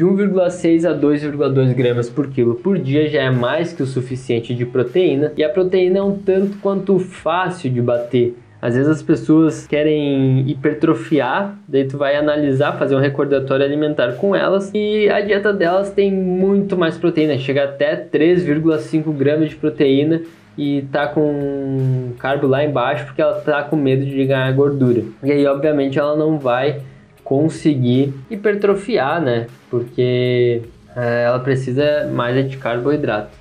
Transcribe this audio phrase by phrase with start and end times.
[0.00, 4.54] De 1,6 a 2,2 gramas por quilo por dia já é mais que o suficiente
[4.54, 8.36] de proteína, e a proteína é um tanto quanto fácil de bater.
[8.62, 14.36] Às vezes as pessoas querem hipertrofiar, daí tu vai analisar, fazer um recordatório alimentar com
[14.36, 20.22] elas e a dieta delas tem muito mais proteína, chega até 3,5 gramas de proteína
[20.56, 25.02] e tá com carbo lá embaixo porque ela tá com medo de ganhar gordura.
[25.24, 26.82] E aí, obviamente, ela não vai
[27.28, 29.48] conseguir hipertrofiar, né?
[29.70, 30.62] Porque
[30.96, 33.36] é, ela precisa mais é de carboidrato.